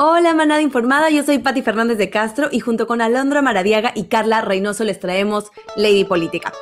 [0.00, 4.04] Hola, manada informada, yo soy Patti Fernández de Castro y junto con Alondra Maradiaga y
[4.04, 6.52] Carla Reynoso les traemos Lady Política.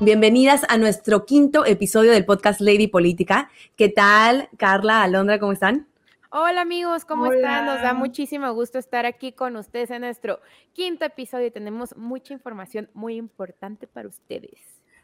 [0.00, 3.48] Bienvenidas a nuestro quinto episodio del podcast Lady Política.
[3.76, 5.86] ¿Qué tal, Carla, Alondra, cómo están?
[6.30, 7.66] Hola amigos, ¿cómo están?
[7.66, 10.40] Nos da muchísimo gusto estar aquí con ustedes en nuestro
[10.72, 14.58] quinto episodio y tenemos mucha información muy importante para ustedes.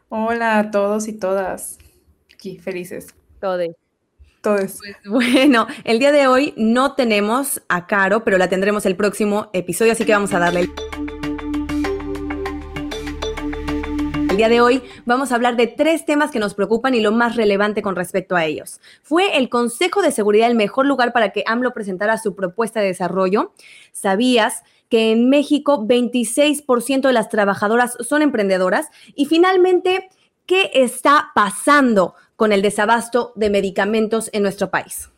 [0.09, 1.79] Hola a todos y todas.
[2.35, 3.15] Aquí, felices.
[3.41, 3.88] Todos.
[4.43, 9.51] Pues bueno, el día de hoy no tenemos a Caro, pero la tendremos el próximo
[9.53, 10.69] episodio, así que vamos a darle.
[14.31, 17.11] El día de hoy vamos a hablar de tres temas que nos preocupan y lo
[17.11, 18.81] más relevante con respecto a ellos.
[19.03, 22.87] ¿Fue el Consejo de Seguridad el mejor lugar para que AMLO presentara su propuesta de
[22.87, 23.53] desarrollo?
[23.91, 28.87] ¿Sabías que en México 26% de las trabajadoras son emprendedoras?
[29.17, 30.09] Y finalmente,
[30.47, 35.11] ¿qué está pasando con el desabasto de medicamentos en nuestro país?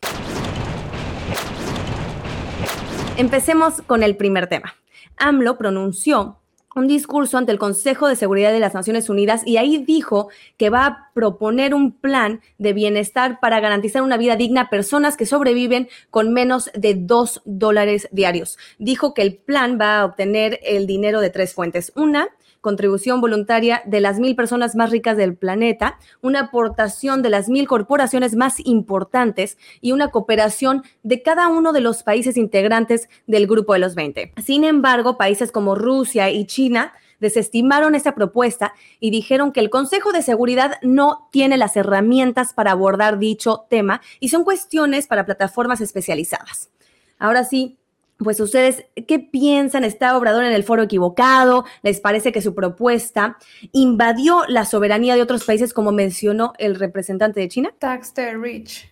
[3.18, 4.74] Empecemos con el primer tema.
[5.18, 6.38] AMLO pronunció
[6.74, 10.70] un discurso ante el Consejo de Seguridad de las Naciones Unidas y ahí dijo que
[10.70, 15.26] va a proponer un plan de bienestar para garantizar una vida digna a personas que
[15.26, 18.56] sobreviven con menos de dos dólares diarios.
[18.78, 21.92] Dijo que el plan va a obtener el dinero de tres fuentes.
[21.96, 22.28] Una,
[22.60, 27.66] contribución voluntaria de las mil personas más ricas del planeta, una aportación de las mil
[27.66, 33.72] corporaciones más importantes y una cooperación de cada uno de los países integrantes del Grupo
[33.72, 34.34] de los 20.
[34.44, 40.12] Sin embargo, países como Rusia y China desestimaron esa propuesta y dijeron que el Consejo
[40.12, 45.80] de Seguridad no tiene las herramientas para abordar dicho tema y son cuestiones para plataformas
[45.80, 46.70] especializadas.
[47.18, 47.76] Ahora sí,
[48.22, 49.84] pues ustedes, ¿qué piensan?
[49.84, 51.64] ¿Está Obrador en el foro equivocado?
[51.82, 53.38] ¿Les parece que su propuesta
[53.72, 57.74] invadió la soberanía de otros países como mencionó el representante de China?
[57.78, 58.90] Tax the rich.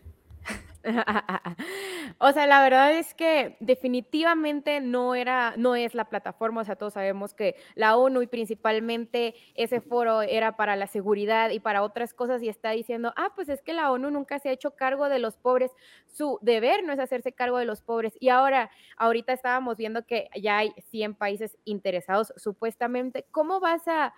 [2.18, 6.76] o sea, la verdad es que definitivamente no era, no es la plataforma, o sea,
[6.76, 11.82] todos sabemos que la ONU y principalmente ese foro era para la seguridad y para
[11.82, 14.72] otras cosas y está diciendo, ah, pues es que la ONU nunca se ha hecho
[14.76, 15.72] cargo de los pobres,
[16.06, 18.14] su deber no es hacerse cargo de los pobres.
[18.20, 24.14] Y ahora, ahorita estábamos viendo que ya hay 100 países interesados supuestamente, ¿cómo vas a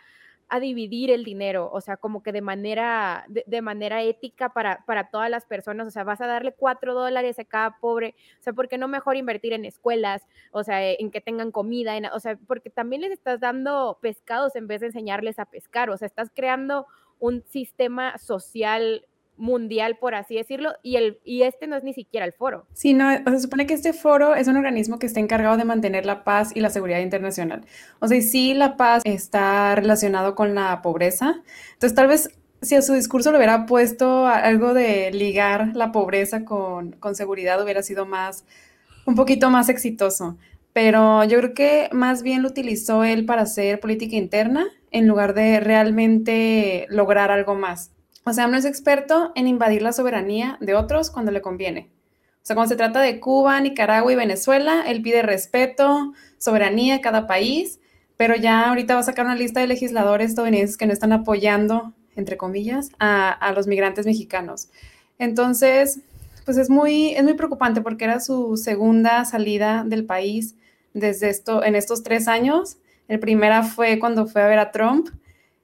[0.50, 5.08] a dividir el dinero, o sea, como que de manera, de, manera ética para, para
[5.08, 8.52] todas las personas, o sea, vas a darle cuatro dólares a cada pobre, o sea,
[8.52, 12.36] ¿por qué no mejor invertir en escuelas, o sea, en que tengan comida, o sea,
[12.48, 16.30] porque también les estás dando pescados en vez de enseñarles a pescar, o sea, estás
[16.34, 16.86] creando
[17.20, 19.06] un sistema social
[19.40, 22.66] mundial, por así decirlo, y, el, y este no es ni siquiera el foro.
[22.72, 26.06] Sí, no, se supone que este foro es un organismo que está encargado de mantener
[26.06, 27.64] la paz y la seguridad internacional.
[27.98, 31.42] O sea, sí la paz está relacionado con la pobreza,
[31.72, 32.30] entonces tal vez
[32.62, 37.62] si a su discurso le hubiera puesto algo de ligar la pobreza con, con seguridad,
[37.62, 38.44] hubiera sido más,
[39.06, 40.36] un poquito más exitoso.
[40.72, 45.34] Pero yo creo que más bien lo utilizó él para hacer política interna en lugar
[45.34, 47.92] de realmente lograr algo más.
[48.24, 51.90] O sea, no es experto en invadir la soberanía de otros cuando le conviene.
[52.42, 57.00] O sea, cuando se trata de Cuba, Nicaragua y Venezuela, él pide respeto, soberanía a
[57.00, 57.80] cada país,
[58.16, 61.94] pero ya ahorita va a sacar una lista de legisladores estadounidenses que no están apoyando,
[62.16, 64.68] entre comillas, a, los migrantes mexicanos.
[65.18, 66.00] Entonces,
[66.44, 70.54] pues es muy, es muy preocupante porque era su segunda salida del país
[70.94, 72.78] desde esto, en estos tres años.
[73.08, 75.08] El primera fue cuando fue a ver a Trump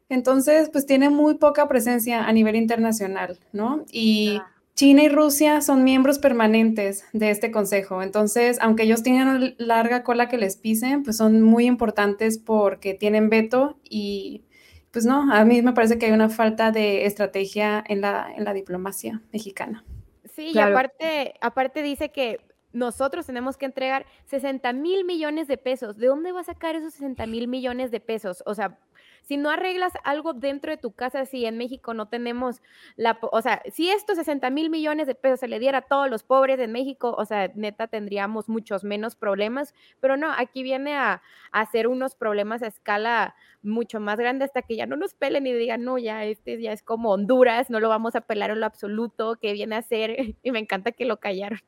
[0.09, 3.85] entonces, pues tiene muy poca presencia a nivel internacional, ¿no?
[3.91, 4.41] Y
[4.75, 8.03] China y Rusia son miembros permanentes de este consejo.
[8.03, 13.31] Entonces, aunque ellos tienen larga cola que les pisen, pues son muy importantes porque tienen
[13.31, 14.45] veto y
[14.91, 18.45] pues no, a mí me parece que hay una falta de estrategia en la, en
[18.45, 19.85] la diplomacia mexicana.
[20.25, 22.41] Sí, y aparte, aparte dice que
[22.73, 25.97] nosotros tenemos que entregar 60 mil millones de pesos.
[25.97, 28.43] ¿De dónde va a sacar esos 60 mil millones de pesos?
[28.45, 28.79] O sea,
[29.27, 32.63] si no arreglas algo dentro de tu casa, si en México no tenemos
[32.95, 36.09] la, o sea, si estos 60 mil millones de pesos se le diera a todos
[36.09, 40.95] los pobres de México, o sea, neta tendríamos muchos menos problemas, pero no, aquí viene
[40.95, 45.47] a, hacer unos problemas a escala mucho más grande hasta que ya no nos pelen
[45.47, 48.61] y digan, no, ya este ya es como Honduras, no lo vamos a pelar en
[48.61, 50.17] lo absoluto, ¿qué viene a hacer?
[50.43, 51.61] Y me encanta que lo callaron.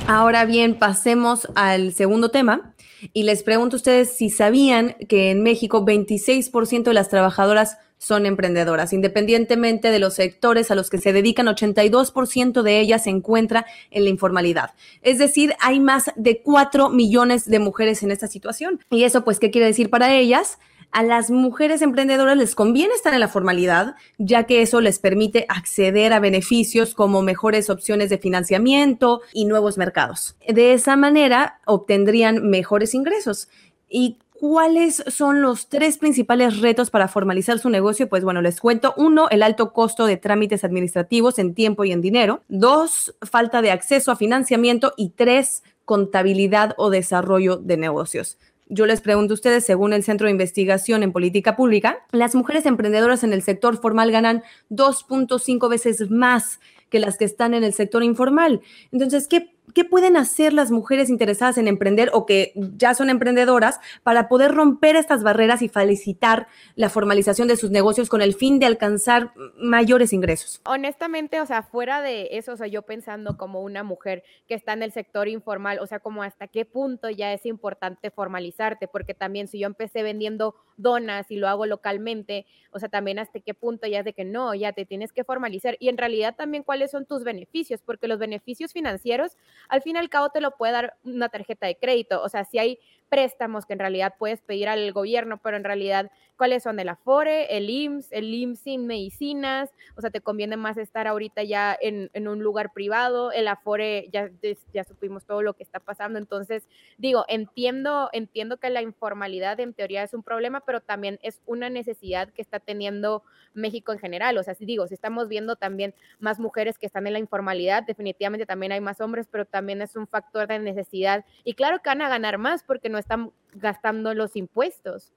[0.07, 2.75] Ahora bien, pasemos al segundo tema
[3.13, 8.27] y les pregunto a ustedes si sabían que en México 26% de las trabajadoras son
[8.27, 8.93] emprendedoras.
[8.93, 14.05] Independientemente de los sectores a los que se dedican, 82% de ellas se encuentra en
[14.05, 14.71] la informalidad.
[15.03, 18.81] Es decir, hay más de 4 millones de mujeres en esta situación.
[18.91, 20.59] ¿Y eso pues qué quiere decir para ellas?
[20.93, 25.47] A las mujeres emprendedoras les conviene estar en la formalidad, ya que eso les permite
[25.49, 30.37] acceder a beneficios como mejores opciones de financiamiento y nuevos mercados.
[30.47, 33.49] De esa manera obtendrían mejores ingresos.
[33.89, 38.09] ¿Y cuáles son los tres principales retos para formalizar su negocio?
[38.09, 38.93] Pues bueno, les cuento.
[38.97, 42.43] Uno, el alto costo de trámites administrativos en tiempo y en dinero.
[42.49, 44.93] Dos, falta de acceso a financiamiento.
[44.97, 48.39] Y tres, contabilidad o desarrollo de negocios.
[48.75, 52.65] Yo les pregunto a ustedes, según el Centro de Investigación en Política Pública, las mujeres
[52.65, 56.59] emprendedoras en el sector formal ganan 2.5 veces más
[56.89, 58.63] que las que están en el sector informal.
[58.91, 63.81] Entonces, ¿qué ¿Qué pueden hacer las mujeres interesadas en emprender o que ya son emprendedoras
[64.03, 68.59] para poder romper estas barreras y felicitar la formalización de sus negocios con el fin
[68.59, 70.61] de alcanzar mayores ingresos?
[70.65, 74.73] Honestamente, o sea, fuera de eso, o sea, yo pensando como una mujer que está
[74.73, 79.15] en el sector informal, o sea, como hasta qué punto ya es importante formalizarte, porque
[79.15, 83.55] también si yo empecé vendiendo donas y lo hago localmente, o sea, también hasta qué
[83.55, 86.63] punto ya es de que no, ya te tienes que formalizar y en realidad también
[86.63, 89.37] cuáles son tus beneficios, porque los beneficios financieros
[89.69, 92.23] al fin y al cabo te lo puede dar una tarjeta de crédito.
[92.23, 92.79] O sea, si hay
[93.09, 96.11] préstamos que en realidad puedes pedir al gobierno, pero en realidad,
[96.43, 96.81] ¿cuáles son?
[96.81, 101.45] El Afore, el IMSS, el IMSS sin medicinas, o sea, te conviene más estar ahorita
[101.45, 104.29] ya en, un lugar privado, el Afore, ya,
[104.75, 106.67] ya supimos todo lo que está pasando, entonces,
[106.99, 111.71] digo, entiendo, entiendo que la informalidad en teoría es un problema, pero también es una
[111.71, 113.23] necesidad que está teniendo
[113.55, 117.07] México en general, o sea, si digo, si estamos viendo también más mujeres que están
[117.07, 121.25] en la informalidad, definitivamente también hay más hombres, pero también es un factor de necesidad,
[121.45, 125.13] y claro que van a ganar más porque no están gastando los impuestos.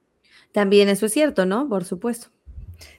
[0.52, 1.68] También eso es cierto, ¿no?
[1.68, 2.28] Por supuesto.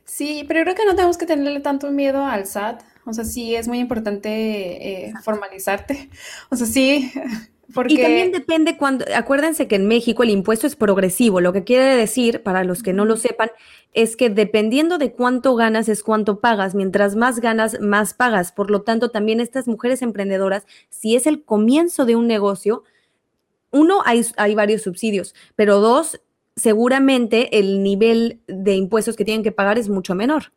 [0.06, 2.82] Sí, pero creo que no tenemos que tenerle tanto miedo al SAT.
[3.06, 6.10] O sea, sí es muy importante eh, formalizarte.
[6.50, 7.12] O sea, sí.
[7.74, 7.96] Porque...
[7.96, 11.98] Y también depende cuando, acuérdense que en México el impuesto es progresivo, lo que quiere
[11.98, 13.52] decir, para los que no lo sepan,
[13.94, 18.54] es que dependiendo de cuánto ganas es cuánto pagas, mientras más ganas, más pagas.
[18.54, 22.84] Por lo tanto, también estas mujeres emprendedoras, si es el comienzo de un negocio,
[23.72, 26.22] uno, hay, hay varios subsidios, pero dos,
[26.58, 30.52] seguramente el nivel de impuestos que tienen que pagar es mucho menor.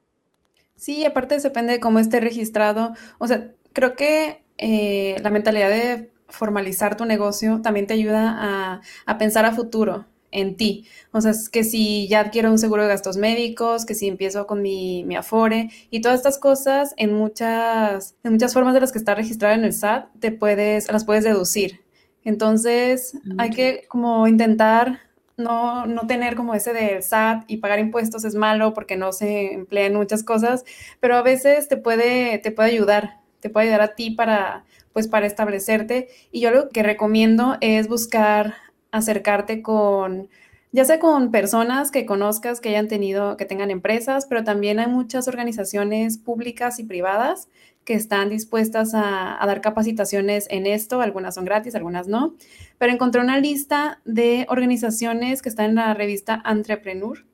[0.74, 2.94] Sí, aparte depende de cómo esté registrado.
[3.18, 8.80] O sea, creo que eh, la mentalidad de formalizar tu negocio también te ayuda a,
[9.04, 10.86] a, pensar a futuro en ti.
[11.12, 14.46] O sea, es que si ya adquiero un seguro de gastos médicos, que si empiezo
[14.46, 18.92] con mi, mi Afore y todas estas cosas en muchas, en muchas formas de las
[18.92, 21.80] que está registrado en el SAT, te puedes, las puedes deducir.
[22.24, 25.09] Entonces, hay que como intentar
[25.40, 29.52] no, no, tener como ese del SAT y pagar impuestos es malo porque no se
[29.54, 30.64] emplea en muchas cosas,
[31.00, 35.08] pero a veces te puede, te puede ayudar, te puede ayudar a ti para, pues,
[35.08, 36.08] para establecerte.
[36.30, 38.54] Y yo lo que recomiendo es buscar
[38.92, 40.28] acercarte con,
[40.72, 44.86] ya sea con personas que conozcas que hayan tenido, que tengan empresas, pero también hay
[44.86, 47.48] muchas organizaciones públicas y privadas
[47.84, 52.34] que están dispuestas a, dar capacitaciones en esto, algunas son gratis, algunas no,
[52.78, 57.24] pero encontré una lista de organizaciones que están en la revista Entrepreneur,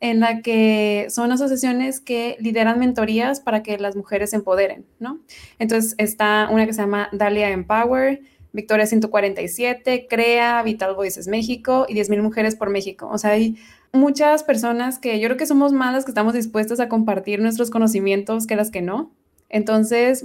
[0.00, 5.20] en la que son asociaciones que lideran mentorías para que las mujeres se empoderen, ¿no?
[5.58, 8.20] Entonces está una que se llama Dalia Empower,
[8.54, 13.08] Victoria 147, CREA, Vital Voices México y 10.000 Mujeres por México.
[13.10, 13.58] O sea, hay
[13.92, 17.70] muchas personas que yo creo que somos más las que estamos dispuestas a compartir nuestros
[17.70, 19.10] conocimientos que las que no.
[19.48, 20.24] Entonces,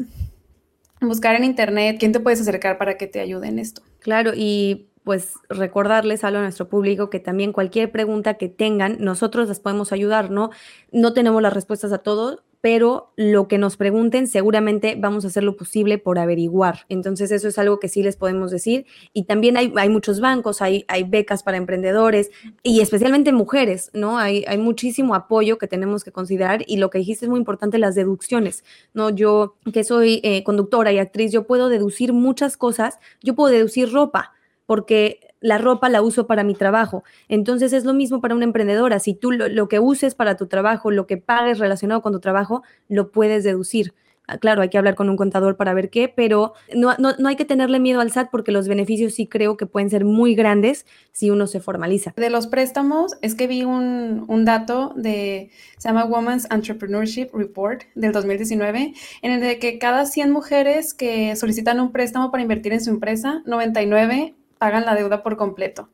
[1.01, 3.81] buscar en internet quién te puedes acercar para que te ayude en esto.
[3.99, 9.59] Claro, y pues recordarles a nuestro público que también cualquier pregunta que tengan, nosotros les
[9.59, 10.51] podemos ayudar, ¿no?
[10.91, 15.43] No tenemos las respuestas a todo, pero lo que nos pregunten seguramente vamos a hacer
[15.43, 16.85] lo posible por averiguar.
[16.89, 18.85] Entonces eso es algo que sí les podemos decir.
[19.13, 24.17] Y también hay, muchos bancos, hay, becas para emprendedores y especialmente mujeres, ¿no?
[24.17, 27.77] Hay, hay muchísimo apoyo que tenemos que considerar y lo que dijiste es muy importante,
[27.77, 28.63] las deducciones,
[28.93, 29.09] ¿no?
[29.09, 33.91] Yo que soy eh, conductora y actriz, yo puedo deducir muchas cosas, yo puedo deducir
[33.91, 34.33] ropa
[34.65, 37.03] porque la ropa la uso para mi trabajo.
[37.27, 38.99] Entonces es lo mismo para una emprendedora.
[38.99, 42.63] Si tú lo, que uses para tu trabajo, lo que pagues relacionado con tu trabajo,
[42.87, 43.93] lo puedes deducir.
[44.31, 47.35] Ah, claro, hay que hablar con un contador para ver qué, pero no, no, hay
[47.35, 50.85] que tenerle miedo al SAT porque los beneficios sí creo que pueden ser muy grandes
[51.11, 52.13] si uno se formaliza.
[52.15, 57.81] De los préstamos, es que vi un, un dato de, se llama Women's Entrepreneurship Report
[57.95, 58.93] del 2019,
[59.23, 62.91] en el de que cada 100 mujeres que solicitan un préstamo para invertir en su
[62.91, 65.89] empresa, 99 pagan la deuda por completo.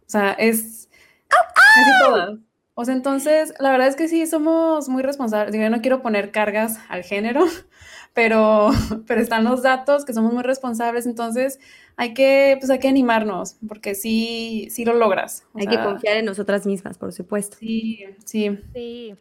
[0.00, 0.90] O sea, es
[1.28, 2.38] casi todas.
[2.74, 5.54] O sea, entonces, la verdad es que sí, somos muy responsables.
[5.54, 7.44] Yo no quiero poner cargas al género,
[8.14, 8.70] pero,
[9.06, 11.58] pero están los datos que somos muy responsables, entonces
[11.96, 15.44] hay que, pues hay que animarnos, porque sí, sí lo logras.
[15.54, 17.56] hay que confiar en nosotras mismas, por supuesto.
[17.58, 18.58] Sí, sí.
[18.72, 19.14] Sí.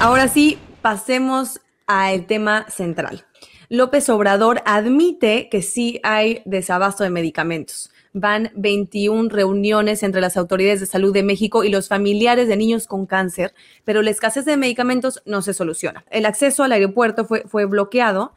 [0.00, 3.24] Ahora sí, pasemos al tema central.
[3.72, 10.80] López Obrador admite que sí hay desabasto de medicamentos van 21 reuniones entre las autoridades
[10.80, 14.56] de salud de México y los familiares de niños con cáncer, pero la escasez de
[14.56, 16.04] medicamentos no se soluciona.
[16.10, 18.34] El acceso al aeropuerto fue, fue bloqueado,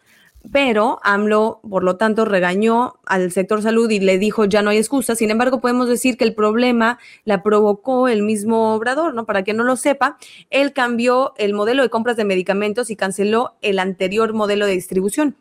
[0.51, 4.77] pero AMLO, por lo tanto, regañó al sector salud y le dijo ya no hay
[4.77, 5.15] excusa.
[5.15, 9.25] Sin embargo, podemos decir que el problema la provocó el mismo Obrador, ¿no?
[9.25, 10.17] Para que no lo sepa,
[10.49, 15.37] él cambió el modelo de compras de medicamentos y canceló el anterior modelo de distribución.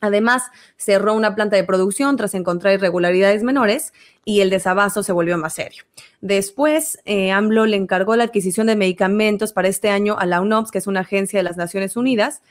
[0.00, 0.44] Además,
[0.76, 3.92] cerró una planta de producción tras encontrar irregularidades menores
[4.24, 5.84] y el desabasto se volvió más serio.
[6.20, 10.70] Después, eh, AMLO le encargó la adquisición de medicamentos para este año a la UNOPS,
[10.70, 12.42] que es una agencia de las Naciones Unidas,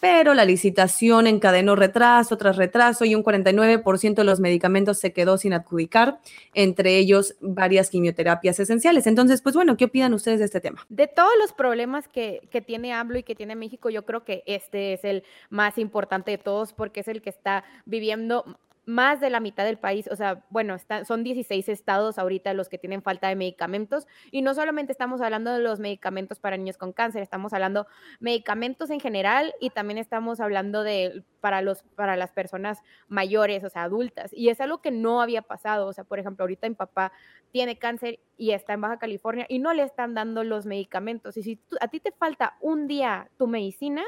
[0.00, 5.38] pero la licitación encadenó retraso tras retraso y un 49% de los medicamentos se quedó
[5.38, 6.18] sin adjudicar,
[6.52, 9.06] entre ellos varias quimioterapias esenciales.
[9.06, 10.84] Entonces, pues bueno, ¿qué opinan ustedes de este tema?
[10.88, 14.42] De todos los problemas que, que tiene AMLO y que tiene México, yo creo que
[14.46, 19.30] este es el más importante de todos porque es el que está viviendo más de
[19.30, 20.76] la mitad del país, o sea, bueno,
[21.06, 25.52] son 16 estados ahorita los que tienen falta de medicamentos y no solamente estamos hablando
[25.52, 27.86] de los medicamentos para niños con cáncer, estamos hablando
[28.20, 33.70] medicamentos en general y también estamos hablando de para los para las personas mayores, o
[33.70, 36.74] sea, adultas y es algo que no había pasado, o sea, por ejemplo, ahorita mi
[36.74, 37.12] papá
[37.52, 41.42] tiene cáncer y está en Baja California y no le están dando los medicamentos y
[41.42, 44.02] si a ti te falta un día tu medicina,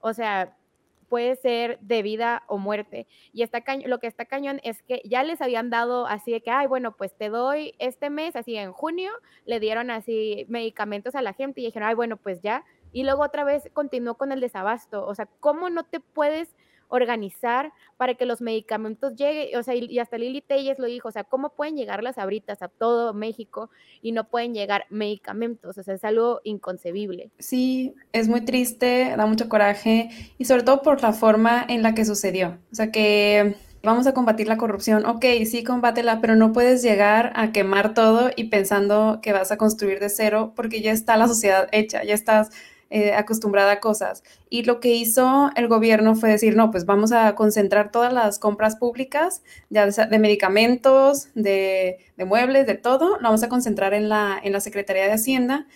[0.00, 0.56] o sea,
[1.12, 3.06] puede ser de vida o muerte.
[3.34, 6.50] Y está lo que está cañón es que ya les habían dado así de que,
[6.50, 9.12] ay, bueno, pues te doy este mes, así en junio,
[9.44, 12.64] le dieron así medicamentos a la gente y dijeron, ay, bueno, pues ya.
[12.92, 15.06] Y luego otra vez continuó con el desabasto.
[15.06, 16.56] O sea, ¿cómo no te puedes
[16.92, 21.10] organizar para que los medicamentos lleguen, o sea, y, hasta Lili Telles lo dijo, o
[21.10, 23.70] sea, ¿cómo pueden llegar las abritas a todo México
[24.02, 25.78] y no pueden llegar medicamentos?
[25.78, 27.30] O sea, es algo inconcebible.
[27.38, 31.94] Sí, es muy triste, da mucho coraje y sobre todo por la forma en la
[31.94, 32.58] que sucedió.
[32.70, 37.32] O sea, que vamos a combatir la corrupción, ok, sí, combátela, pero no puedes llegar
[37.34, 41.26] a quemar todo y pensando que vas a construir de cero porque ya está la
[41.26, 42.50] sociedad hecha, ya estás
[42.94, 44.22] eh, acostumbrada a cosas.
[44.50, 48.38] Y lo que hizo el gobierno fue decir, no, pues vamos a concentrar todas las
[48.38, 54.38] compras públicas ya de, medicamentos, de, muebles, de todo, lo vamos a concentrar en la,
[54.42, 55.66] en la Secretaría de Hacienda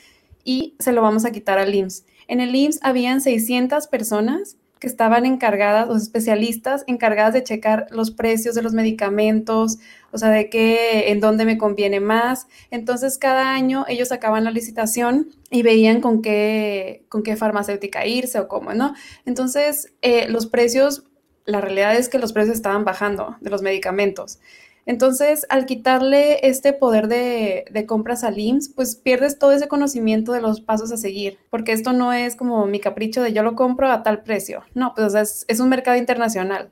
[0.44, 2.04] y se lo vamos a quitar al IMSS.
[2.28, 8.10] En el IMSS habían 600 personas que estaban encargadas, los especialistas encargadas de checar los
[8.10, 9.78] precios de los medicamentos,
[10.12, 12.46] o sea, de qué, en dónde me conviene más.
[12.70, 18.38] Entonces, cada año ellos sacaban la licitación y veían con qué, con qué farmacéutica irse
[18.38, 18.94] o cómo, ¿no?
[19.24, 21.04] Entonces, eh, los precios,
[21.46, 24.40] la realidad es que los precios estaban bajando de los medicamentos.
[24.86, 30.40] Entonces, al quitarle este poder de, compras al IMSS, pues pierdes todo ese conocimiento de
[30.40, 33.90] los pasos a seguir, porque esto no es como mi capricho de yo lo compro
[33.90, 34.62] a tal precio.
[34.74, 36.70] No, pues es, un mercado internacional.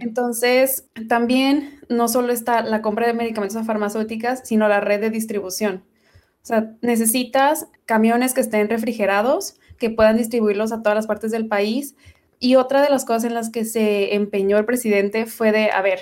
[0.00, 5.82] Entonces, también no solo está la compra de medicamentos farmacéuticas, sino la red de distribución.
[6.42, 11.48] O sea, necesitas camiones que estén refrigerados, que puedan distribuirlos a todas las partes del
[11.48, 11.96] país.
[12.38, 15.80] Y otra de las cosas en las que se empeñó el presidente fue de, a
[15.80, 16.00] ver,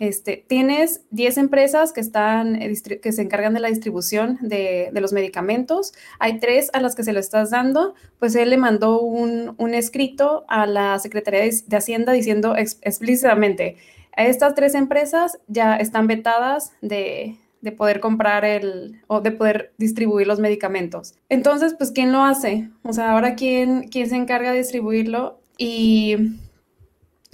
[0.00, 6.40] este, tienes 10 empresas eh, que se encargan de la distribución de, los medicamentos, hay
[6.40, 10.66] tres a las que se lo estás dando, pues él le mandó un, escrito a
[10.66, 13.76] la Secretaría de, Hacienda diciendo explícitamente,
[14.16, 20.26] estas tres empresas ya están vetadas de, de poder comprar el o de poder distribuir
[20.26, 21.14] los medicamentos.
[21.28, 22.70] Entonces, pues, ¿quién lo hace?
[22.84, 25.40] O sea, ahora, ¿quién, quién se encarga de distribuirlo?
[25.58, 26.16] Y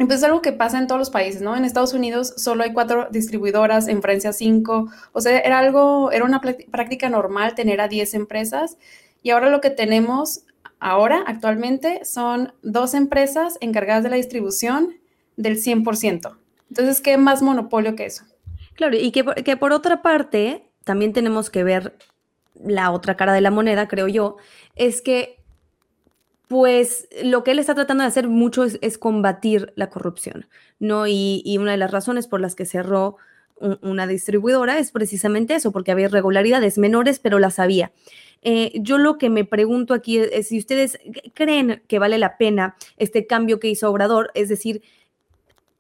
[0.05, 1.57] pues es algo que pasa en todos los países, ¿no?
[1.57, 4.91] En Estados Unidos solo hay cuatro distribuidoras, en Francia cinco.
[5.13, 8.77] O sea, era algo, era una práctica normal tener a diez empresas.
[9.23, 10.45] Y ahora lo que tenemos
[10.81, 14.99] ahora, actualmente, son dos empresas encargadas de la distribución
[15.37, 16.37] del 100%.
[16.69, 18.25] Entonces, ¿qué más monopolio que eso?
[18.75, 21.97] Claro, y que, que por otra parte, también tenemos que ver
[22.63, 24.37] la otra cara de la moneda, creo yo,
[24.75, 25.43] es que
[26.49, 30.47] pues lo que él está tratando de hacer mucho es, combatir la corrupción,
[30.79, 31.07] ¿no?
[31.07, 33.17] Y, una de las razones por las que cerró
[33.81, 37.93] una distribuidora es precisamente eso, porque había irregularidades menores, pero las había.
[38.43, 40.99] Eh, yo lo que me pregunto aquí es, si ustedes
[41.35, 44.83] creen que vale la pena este cambio que hizo Obrador, es decir,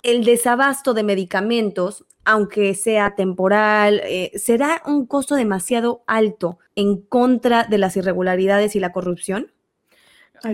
[0.02, 7.62] el desabasto de medicamentos aunque sea temporal, eh, ¿será un costo demasiado alto en contra
[7.64, 9.52] de las irregularidades y la corrupción?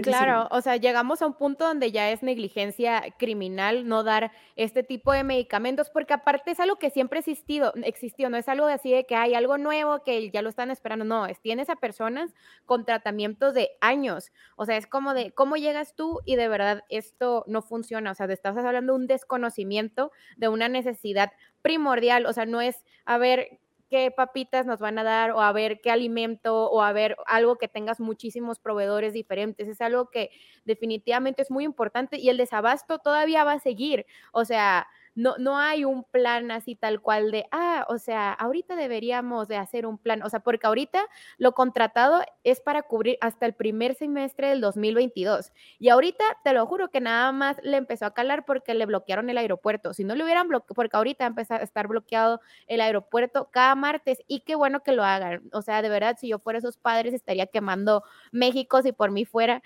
[0.02, 4.82] Claro, o sea, llegamos a un punto donde ya es negligencia criminal no dar este
[4.82, 8.66] tipo de medicamentos, porque aparte es algo que siempre ha existido, existió, no es algo
[8.66, 11.76] así de que hay algo nuevo que ya lo están esperando, no, es tienes a
[11.76, 12.34] personas
[12.64, 16.84] con tratamientos de años, o sea, es como de cómo llegas tú y de verdad
[16.88, 22.26] esto no funciona, o sea, te estás hablando de un desconocimiento de una necesidad primordial,
[22.26, 23.60] o sea, no es, a ver,
[23.92, 27.58] qué papitas nos van a dar o a ver qué alimento o a ver algo
[27.58, 29.68] que tengas muchísimos proveedores diferentes.
[29.68, 30.30] Es algo que
[30.64, 34.06] definitivamente es muy importante y el desabasto todavía va a seguir.
[34.32, 38.76] O sea, no, no hay un plan así tal cual de, ah, o sea, ahorita
[38.76, 41.04] deberíamos de hacer un plan, o sea, porque ahorita
[41.38, 45.52] lo contratado es para cubrir hasta el primer semestre del 2022.
[45.78, 49.28] Y ahorita, te lo juro que nada más le empezó a calar porque le bloquearon
[49.30, 49.92] el aeropuerto.
[49.94, 54.18] Si no le hubieran bloqueado, porque ahorita empezó a estar bloqueado el aeropuerto cada martes
[54.26, 55.42] y qué bueno que lo hagan.
[55.52, 58.02] O sea, de verdad, si yo fuera esos padres estaría quemando
[58.32, 59.62] México si por mí fuera,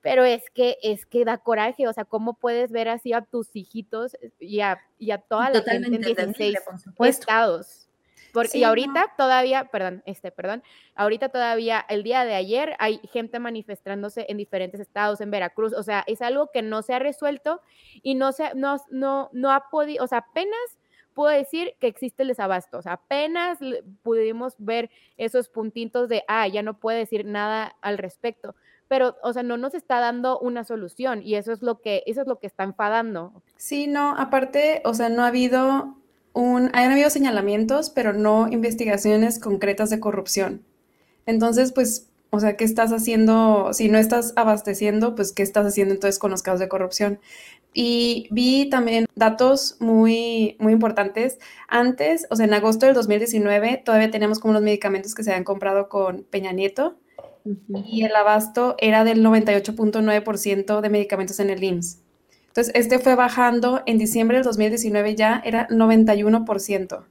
[0.00, 3.54] pero es que es que da coraje, o sea, ¿cómo puedes ver así a tus
[3.54, 6.58] hijitos y a y a toda la gente en 16
[7.00, 7.88] estados.
[8.32, 10.62] Porque, y ahorita todavía, perdón, este, perdón,
[10.94, 15.82] ahorita todavía, el día de ayer, hay gente manifestándose en diferentes estados, en Veracruz, o
[15.82, 17.62] sea, es algo que no se ha resuelto
[18.02, 20.78] y no se, no, no, no ha podido, o sea, apenas
[21.14, 23.58] puedo decir que existe el desabasto, o sea, apenas
[24.02, 28.54] pudimos ver esos puntitos de, ah, ya no puede decir nada al respecto,
[28.88, 32.22] pero, o sea, no nos está dando una solución y eso es lo que, eso
[32.22, 33.42] es lo que está enfadando.
[33.56, 35.96] Sí, no, aparte, o sea, no ha habido
[36.32, 40.64] un, han habido señalamientos, pero no investigaciones concretas de corrupción.
[41.26, 43.72] Entonces, pues, o sea, ¿qué estás haciendo?
[43.72, 47.20] Si no estás abasteciendo, pues, ¿qué estás haciendo entonces con los casos de corrupción?
[47.74, 51.38] Y vi también datos muy, muy importantes.
[51.68, 55.44] Antes, o sea, en agosto del 2019, todavía teníamos como los medicamentos que se habían
[55.44, 56.96] comprado con Peña Nieto
[57.84, 62.00] y el abasto era del 98.9% de medicamentos en el IMSS.
[62.48, 67.04] Entonces, este fue bajando en diciembre del 2019 ya era 91%.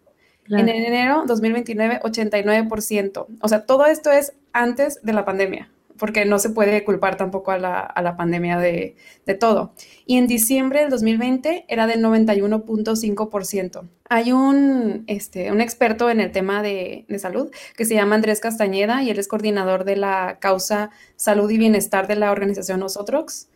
[0.50, 3.25] En enero 2029, 89%.
[3.41, 7.51] O sea, todo esto es antes de la pandemia porque no se puede culpar tampoco
[7.51, 8.95] a la, pandemia de,
[9.39, 9.73] todo.
[10.05, 13.88] Y en diciembre del 2020 era del 91.5%.
[14.10, 18.39] Hay un, este, un experto en el tema de, de, salud que se llama Andrés
[18.39, 23.49] Castañeda y él es coordinador de la causa Salud y Bienestar de la organización Nosotros.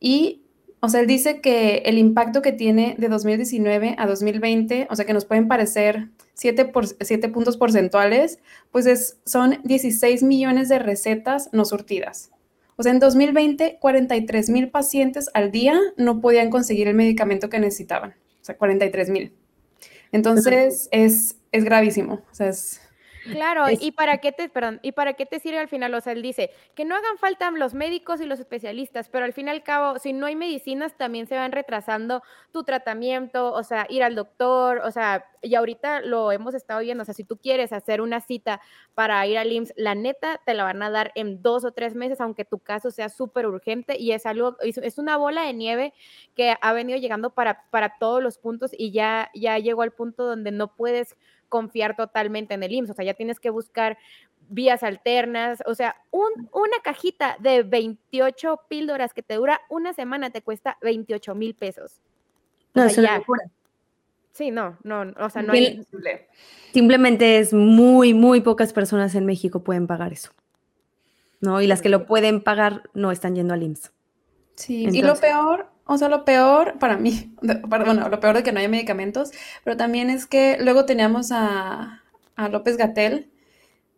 [0.00, 0.42] Y
[0.80, 5.04] o sea, él dice que el impacto que tiene de 2019 a 2020, o sea,
[5.04, 6.08] que nos pueden parecer
[6.38, 6.86] 7, por,
[7.32, 8.38] puntos porcentuales,
[8.70, 12.30] pues es, son 16 millones de recetas no surtidas.
[12.76, 17.58] O sea, en 2020, 43 mil pacientes al día no podían conseguir el medicamento que
[17.58, 18.14] necesitaban.
[18.40, 19.34] O sea, 43 mil.
[20.12, 22.22] Entonces, es, es gravísimo.
[22.30, 22.80] O sea, es,
[23.30, 26.14] Claro, y para qué te, perdón, y para qué te sirve al final, o sea,
[26.14, 29.50] él dice que no hagan falta los médicos y los especialistas, pero al fin y
[29.50, 34.02] al cabo, si no hay medicinas, también se van retrasando tu tratamiento, o sea, ir
[34.02, 37.72] al doctor, o sea, y ahorita lo hemos estado viendo, o sea, si tú quieres
[37.72, 38.60] hacer una cita
[38.94, 41.94] para ir al IMSS, la neta te la van a dar en dos o tres
[41.94, 45.92] meses, aunque tu caso sea súper urgente y es algo, es una bola de nieve
[46.34, 50.24] que ha venido llegando para, para todos los puntos y ya, ya llegó al punto
[50.24, 51.16] donde no puedes
[51.48, 53.98] confiar totalmente en el IMSS, o sea, ya tienes que buscar
[54.48, 60.42] vías alternas, o sea, una cajita de 28 píldoras que te dura una semana te
[60.42, 62.00] cuesta 28 mil pesos.
[62.74, 63.22] No, eso ya.
[64.32, 65.84] Sí, no, no, o sea, no hay...
[66.72, 70.30] Simplemente es muy, muy pocas personas en México pueden pagar eso.
[71.40, 71.60] ¿No?
[71.60, 73.92] Y las que lo pueden pagar no están yendo al IMSS.
[74.54, 77.34] Sí, y lo peor o sea, lo peor para mí,
[77.66, 79.32] bueno, lo peor de que no haya medicamentos,
[79.64, 82.02] pero también es que luego teníamos a,
[82.52, 83.30] López Gatel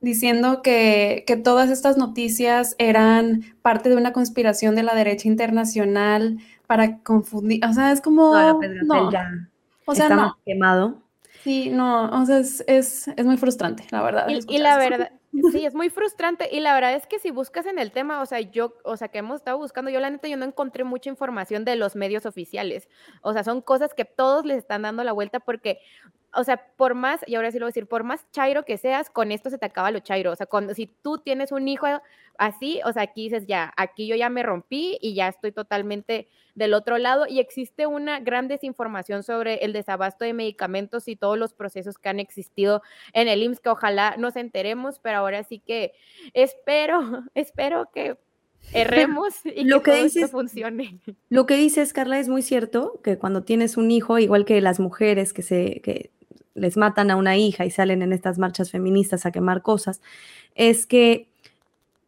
[0.01, 6.99] diciendo que, todas estas noticias eran parte de una conspiración de la derecha internacional para
[7.01, 7.63] confundir.
[7.67, 8.33] O sea, es como.
[8.35, 9.31] No, López Gatel ya
[9.85, 11.03] o sea, está quemado.
[11.43, 14.27] Sí, no, o sea, es, muy frustrante, la verdad.
[14.29, 17.79] y la verdad, Sí, es muy frustrante y la verdad es que si buscas en
[17.79, 20.37] el tema, o sea, yo, o sea, que hemos estado buscando, yo la neta, yo
[20.37, 22.89] no encontré mucha información de los medios oficiales.
[23.23, 25.79] O sea, son cosas que todos les están dando la vuelta porque,
[26.35, 28.77] o sea, por más, y ahora sí lo voy a decir, por más chairo que
[28.77, 30.33] seas, con esto se te acaba lo chairo.
[30.33, 31.87] O sea, cuando, si tú tienes un hijo
[32.39, 36.29] así, o sea, aquí dices, ya, aquí yo ya me rompí y ya estoy totalmente
[36.55, 41.39] del otro lado y existe una gran desinformación sobre el desabasto de medicamentos y todos
[41.39, 45.61] los procesos que han existido en el IMSS, que ojalá nos enteremos, pero ahora sí
[45.61, 45.93] que
[46.35, 47.01] espero,
[47.35, 48.17] espero que
[48.73, 50.99] erremos y lo que, todo funcione.
[51.29, 54.81] Lo que dices, Carla, es muy cierto, que cuando tienes un hijo, igual que las
[54.81, 56.11] mujeres que se, que
[56.55, 60.01] les matan a una hija y salen en estas marchas feministas a quemar cosas,
[60.55, 61.29] es que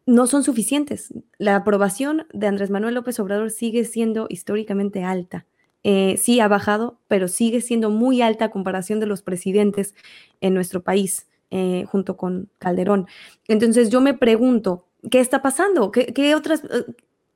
[0.04, 1.14] no son suficientes.
[1.38, 5.46] La aprobación de Andrés Manuel López Obrador sigue siendo históricamente alta.
[5.84, 9.94] Eh, sí ha bajado, pero sigue siendo muy alta a comparación de los presidentes
[10.40, 13.06] en nuestro país, eh, junto con Calderón.
[13.46, 15.92] Entonces yo me pregunto, ¿qué está pasando?
[15.92, 16.86] ¿Qué, otras, eh,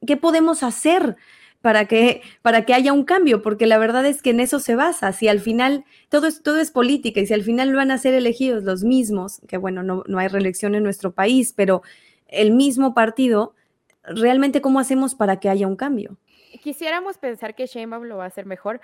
[0.07, 1.17] qué podemos hacer
[1.61, 3.43] para que, para que haya un cambio?
[3.43, 5.13] Porque la verdad es que en eso se basa.
[5.13, 8.15] Si al final todo es, todo es política y si al final van a ser
[8.15, 11.83] elegidos los mismos, que bueno, no, no hay reelección en nuestro país, pero
[12.29, 13.55] el mismo partido,
[14.03, 16.17] realmente cómo hacemos para que haya un cambio.
[16.59, 18.81] Quisiéramos pensar que Sheinbaum lo va a hacer mejor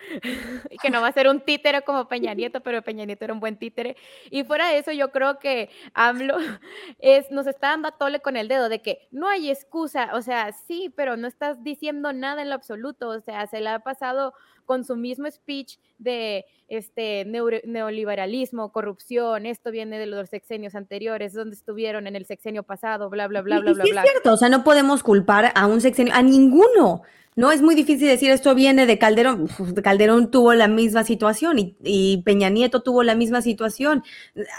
[0.70, 3.34] y que no va a ser un títere como Peña Nieto, pero Peña Nieto era
[3.34, 3.96] un buen títere.
[4.30, 6.36] Y fuera de eso, yo creo que AMLO
[6.98, 10.22] es, nos está dando a tole con el dedo de que no hay excusa, o
[10.22, 13.80] sea, sí, pero no estás diciendo nada en lo absoluto, o sea, se le ha
[13.80, 21.34] pasado con su mismo speech de este neoliberalismo, corrupción, esto viene de los sexenios anteriores,
[21.34, 24.02] donde estuvieron en el sexenio pasado, bla, bla, bla, bla, bla, bla.
[24.02, 27.02] Es cierto, o sea, no podemos culpar a un sexenio, a ninguno.
[27.34, 29.48] No es muy difícil decir esto viene de Calderón.
[29.82, 34.02] Calderón tuvo la misma situación y, Peña Nieto tuvo la misma situación.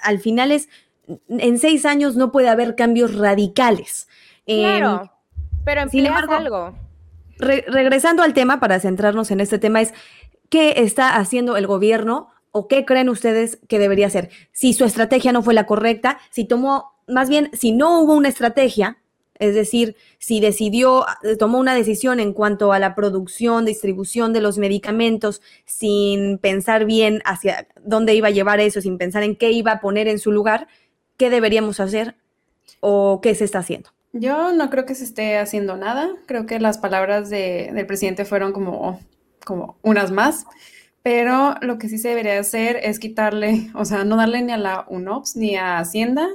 [0.01, 0.69] Al final es,
[1.29, 4.07] en seis años no puede haber cambios radicales.
[4.45, 5.11] Claro,
[5.63, 6.73] pero empleas algo
[7.37, 9.93] regresando al tema, para centrarnos en este tema, es
[10.49, 14.29] qué está haciendo el gobierno o qué creen ustedes que debería hacer.
[14.51, 18.29] Si su estrategia no fue la correcta, si tomó, más bien, si no hubo una
[18.29, 18.97] estrategia,
[19.43, 21.05] es decir, si decidió,
[21.37, 27.21] tomó una decisión en cuanto a la producción, distribución de los medicamentos sin pensar bien
[27.25, 30.31] hacia dónde iba a llevar eso, sin pensar en qué iba a poner en su
[30.31, 30.67] lugar,
[31.17, 32.15] ¿qué deberíamos hacer
[32.79, 33.89] o qué se está haciendo?
[34.13, 36.11] Yo no creo que se esté haciendo nada.
[36.25, 39.01] Creo que las palabras del presidente fueron como,
[39.43, 40.45] como unas más.
[41.01, 44.57] Pero lo que sí se debería hacer es quitarle, o sea, no darle ni a
[44.57, 46.29] la UNOPS ni a Hacienda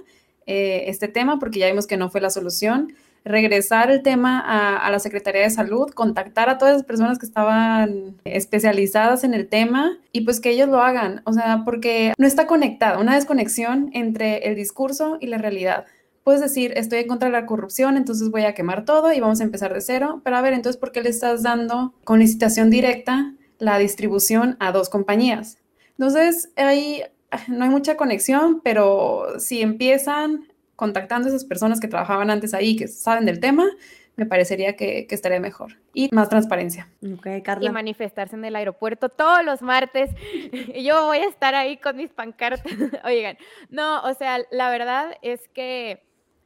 [0.48, 2.94] eh, este tema, porque ya vimos que no fue la solución.
[3.24, 7.26] Regresar el tema a, a, la Secretaría de Salud, contactar a todas las personas que
[7.26, 11.20] estaban especializadas en el tema y pues que ellos lo hagan.
[11.24, 15.84] O sea, porque no está conectada, una desconexión entre el discurso y la realidad
[16.24, 19.40] puedes decir, estoy en contra de la corrupción, entonces voy a quemar todo y vamos
[19.40, 20.20] a empezar de cero.
[20.24, 24.70] Pero a ver, entonces, ¿por qué le estás dando con licitación directa la distribución a
[24.70, 25.56] dos compañías?
[25.98, 27.02] Entonces, ahí
[27.48, 32.76] no hay mucha conexión, pero si empiezan contactando a esas personas que trabajaban antes ahí,
[32.76, 33.66] que saben del tema,
[34.18, 35.78] me parecería que, estaría mejor.
[35.94, 36.88] Y más transparencia.
[37.00, 40.10] Y manifestarse en el aeropuerto todos los martes.
[40.52, 42.62] y yo voy a estar ahí con mis pancartas.
[43.04, 43.38] Oigan,
[43.70, 46.02] no, o sea, la verdad es que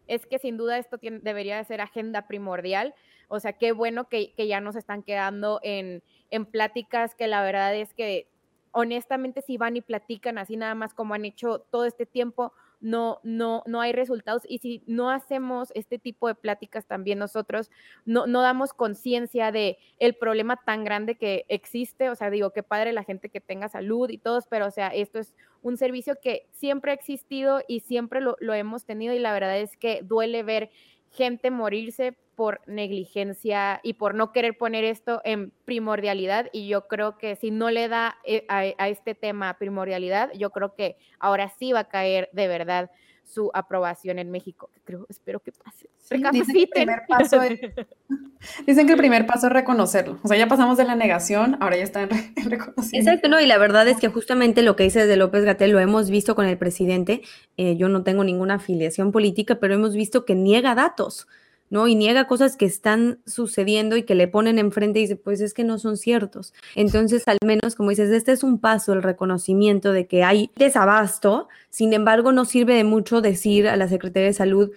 [0.07, 2.95] es que sin duda esto debería de ser agenda primordial.
[3.29, 7.75] O sea, qué bueno que, ya nos están quedando en, en pláticas que la verdad
[7.75, 8.29] es que
[8.73, 13.21] honestamente si van y platican así nada más como han hecho todo este tiempo, no,
[13.23, 14.43] no, no hay resultados.
[14.49, 17.71] Y si no hacemos este tipo de pláticas también nosotros,
[18.05, 22.11] no, no damos conciencia de el problema tan grande que existe.
[22.11, 24.89] O sea, digo, qué padre la gente que tenga salud y todos, pero o sea,
[24.89, 29.21] esto es un servicio que siempre ha existido y siempre lo, lo hemos tenido y
[29.21, 30.71] la verdad es que duele ver
[31.13, 37.19] gente morirse por negligencia y por no querer poner esto en primordialidad y yo creo
[37.19, 41.73] que si no le da eh, a, este tema primordialidad, yo creo que ahora sí
[41.73, 42.91] va a caer de verdad
[43.25, 44.69] su aprobación en México.
[44.85, 45.89] Creo, espero que pase.
[46.33, 47.61] dicen, que el primer paso es,
[48.67, 50.19] dicen que el primer paso es reconocerlo.
[50.23, 52.11] O sea, ya pasamos de la negación, ahora ya está en,
[52.51, 53.11] reconocimiento.
[53.11, 55.79] Exacto, no, y la verdad es que justamente lo que dice de López Gatel lo
[55.79, 57.23] hemos visto con el presidente.
[57.57, 61.29] Eh, yo no tengo ninguna afiliación política, pero hemos visto que niega datos.
[61.73, 61.89] ¿No?
[61.89, 65.55] Y niega cosas que están sucediendo y que le ponen enfrente y dice, pues es
[65.55, 66.53] que no son ciertos.
[66.75, 71.49] Entonces, al menos, como dices, este es un paso, el reconocimiento de que hay desabasto,
[71.71, 74.71] sin embargo, no sirve de mucho decir a la Secretaría de Salud,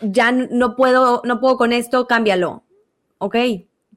[0.00, 2.64] ya no puedo, no puedo con esto, cámbialo.
[3.18, 3.36] ¿Ok?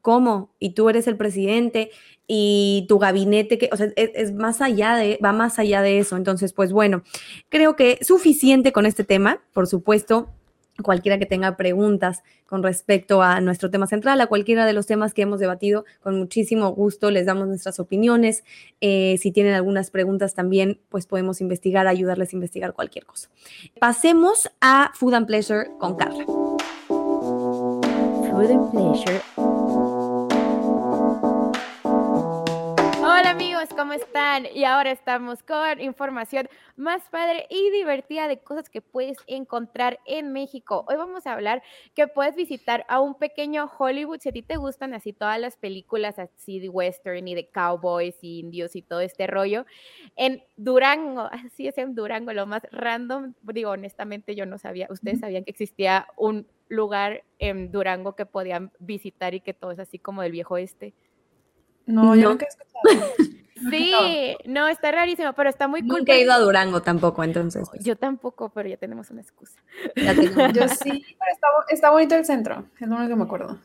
[0.01, 0.51] ¿Cómo?
[0.59, 1.89] Y tú eres el presidente
[2.27, 5.97] y tu gabinete, que, o sea, es, es, más allá de, va más allá de
[5.97, 6.15] eso.
[6.15, 7.01] Entonces, pues bueno,
[7.49, 10.29] creo que suficiente con este tema, por supuesto
[10.81, 15.13] cualquiera que tenga preguntas con respecto a nuestro tema central, a cualquiera de los temas
[15.13, 18.43] que hemos debatido, con muchísimo gusto les damos nuestras opiniones.
[18.81, 23.29] Eh, si tienen algunas preguntas también, pues podemos investigar, ayudarles a investigar cualquier cosa.
[23.79, 26.25] Pasemos a Food and Pleasure con Carla.
[28.33, 29.52] Food and Pleasure.
[33.63, 34.45] Amigos ¿cómo están?
[34.53, 40.33] Y ahora estamos con información más padre y divertida de cosas que puedes encontrar en
[40.33, 40.83] México.
[40.87, 41.63] Hoy vamos a hablar
[41.95, 45.55] que puedes visitar a un pequeño Hollywood si a ti te gustan así todas las
[45.55, 49.65] películas así de western y de cowboys y indios y todo este rollo.
[50.15, 55.19] En Durango, así es en Durango, lo más random, digo honestamente yo no sabía, ustedes
[55.19, 59.99] sabían que existía un lugar en Durango que podían visitar y que todo es así
[59.99, 60.93] como del viejo este.
[61.85, 63.13] No, yo nunca he escuchado.
[63.69, 65.99] Sí, no, está rarísimo, pero está muy cool.
[65.99, 67.67] Nunca he ido a Durango tampoco, entonces.
[67.69, 67.83] Pues.
[67.83, 69.59] Yo tampoco, pero ya tenemos una excusa.
[69.95, 73.59] yo sí, pero está, está, bonito el centro, es lo único que me acuerdo.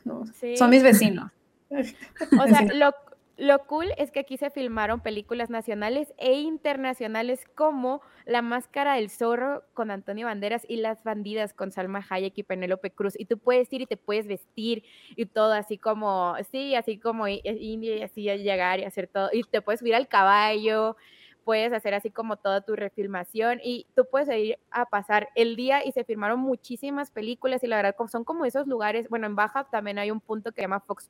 [0.57, 1.31] Son mis vecinos.
[1.71, 2.93] O sea, lo,
[3.39, 9.09] lo cool es que aquí se filmaron películas nacionales e internacionales como La Máscara del
[9.09, 13.17] Zorro con Antonio Banderas y Las Bandidas con Salma Hayek y Penélope Cruz.
[13.17, 14.83] Y tú puedes ir y te puedes vestir
[15.15, 19.29] y todo así como, sí, así como india y así llegar y hacer todo.
[19.31, 20.97] Y te puedes subir al caballo,
[21.45, 25.85] puedes hacer así como toda tu refilmación y tú puedes ir a pasar el día
[25.85, 29.63] y se filmaron muchísimas películas y la verdad son como esos lugares, bueno, en Baja
[29.71, 31.09] también hay un punto que se llama Fox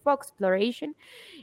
[0.00, 0.96] Exploration, Fox Exploration,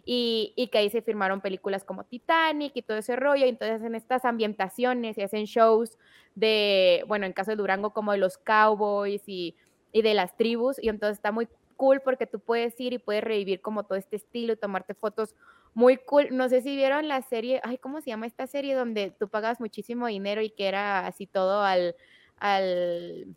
[0.06, 3.82] y, y, que ahí se firmaron películas como Titanic y todo ese rollo, y entonces
[3.84, 5.98] en estas ambientaciones y hacen shows
[6.36, 9.56] de, bueno, en caso de Durango como de los cowboys y,
[9.92, 13.24] y de las tribus, y entonces está muy cool porque tú puedes ir y puedes
[13.24, 15.36] revivir como todo este estilo y tomarte fotos
[15.74, 16.30] muy cool.
[16.32, 18.74] No sé si vieron la serie, ay, ¿cómo se llama esta serie?
[18.74, 21.96] Donde tú pagabas muchísimo dinero y que era así todo al,
[22.40, 23.28] al,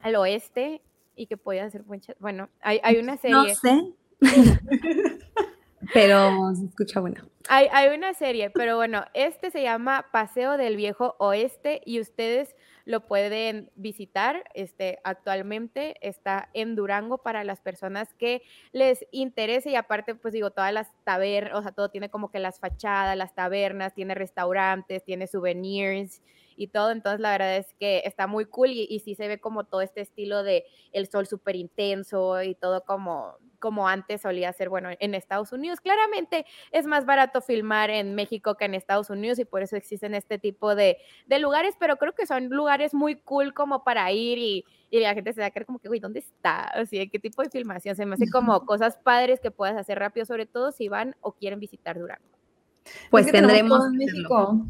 [0.00, 0.82] al oeste
[1.14, 3.36] y que podías hacer muchas, bueno, hay, hay una serie.
[3.36, 3.94] No sé,
[5.92, 7.22] pero se escucha bueno.
[7.48, 12.56] Hay, hay, una serie, pero bueno, este se llama Paseo del Viejo Oeste y ustedes
[12.86, 14.44] lo pueden visitar.
[14.54, 20.50] Este actualmente está en Durango para las personas que les interese y aparte, pues digo,
[20.50, 25.04] todas las tabernas, o sea, todo tiene como que las fachadas, las tabernas, tiene restaurantes,
[25.04, 26.22] tiene souvenirs
[26.56, 26.90] y todo.
[26.90, 29.82] Entonces, la verdad es que está muy cool y, y sí se ve como todo
[29.82, 34.90] este estilo de el sol súper intenso y todo como como antes solía ser, bueno,
[34.98, 35.80] en Estados Unidos.
[35.80, 40.14] Claramente es más barato filmar en México que en Estados Unidos y por eso existen
[40.14, 40.98] este tipo de,
[41.40, 45.40] lugares, pero creo que son lugares muy cool como para ir y, la gente se
[45.40, 46.62] va a quedar como que, güey, ¿dónde está?
[46.62, 47.96] Así, ¿qué tipo de filmación?
[47.96, 51.32] Se me hace como cosas padres que puedas hacer rápido, sobre todo si van o
[51.32, 52.24] quieren visitar Durango.
[53.10, 53.84] Pues tendremos...
[53.84, 54.64] En México.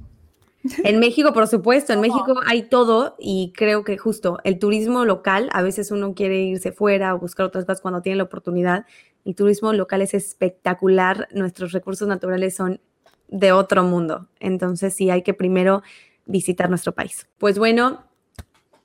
[0.84, 5.48] En México, por supuesto, en México hay todo y creo que justo el turismo local,
[5.52, 8.86] a veces uno quiere irse fuera o buscar otras cosas cuando tiene la oportunidad.
[9.24, 12.80] El turismo local es espectacular, nuestros recursos naturales son
[13.28, 14.28] de otro mundo.
[14.40, 15.82] Entonces sí hay que primero
[16.26, 17.26] visitar nuestro país.
[17.38, 18.04] Pues bueno,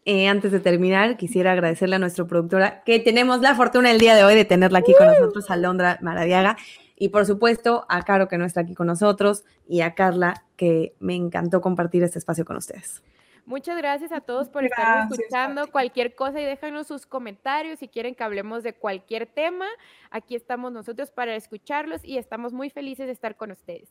[0.06, 4.16] eh, antes de terminar, quisiera agradecerle a nuestra productora que tenemos la fortuna el día
[4.16, 6.58] de hoy de tenerla aquí con nosotros, Alondra Maradiaga.
[7.02, 10.94] Y por supuesto, a Caro, que no está aquí con nosotros, y a Carla, que
[11.00, 13.02] me encantó compartir este espacio con ustedes.
[13.44, 18.14] Muchas gracias a todos por estar escuchando cualquier cosa y déjanos sus comentarios si quieren
[18.14, 19.66] que hablemos de cualquier tema.
[20.12, 23.90] Aquí estamos nosotros para escucharlos y estamos muy felices de estar con ustedes.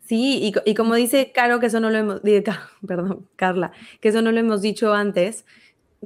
[0.00, 2.22] Sí, y, como dice Caro, que eso no lo hemos,
[2.88, 5.44] perdón, Carla, que eso no lo hemos dicho antes,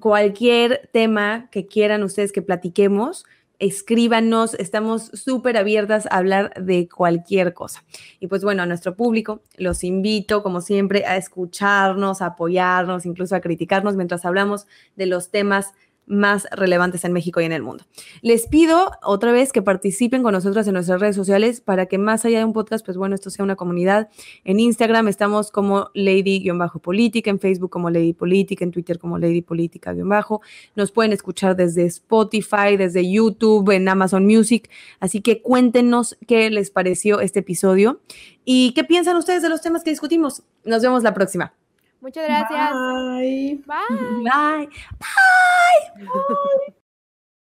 [0.01, 3.25] cualquier tema que quieran ustedes que platiquemos,
[3.61, 7.85] escríbanos, estamos súper abiertas a hablar de cualquier cosa.
[8.19, 13.37] Y pues bueno, a nuestro público los invito, como siempre, a escucharnos, a apoyarnos, incluso
[13.37, 15.75] a criticarnos mientras hablamos de los temas
[16.11, 17.85] más relevantes en México y en el mundo.
[18.21, 22.25] Les pido otra vez que participen con nosotros en nuestras redes sociales para que más
[22.25, 24.09] allá de un podcast, pues bueno, esto sea una comunidad.
[24.45, 30.43] En Instagram estamos como Lady-Política, en Facebook como Lady Política, en Twitter como Lady Política-Bajo.
[30.75, 34.69] Nos pueden escuchar desde Spotify, desde YouTube, en Amazon Music.
[34.99, 38.01] Así que cuéntenos qué les pareció este episodio
[38.45, 40.43] y qué piensan ustedes de los temas que discutimos.
[40.65, 41.55] Nos vemos la próxima.
[42.01, 42.73] Muchas gracias.
[42.73, 43.61] Bye.
[43.67, 43.77] Bye.
[44.25, 44.69] Bye.
[44.99, 46.07] Bye.
[46.07, 46.75] Bye.